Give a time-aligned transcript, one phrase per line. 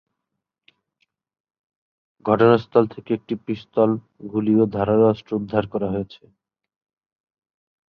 [2.25, 3.89] ঘটনাস্থল থেকে একটি পিস্তল,
[4.31, 6.23] গুলি ও ধারালো অস্ত্র উদ্ধার করা হয়েছে।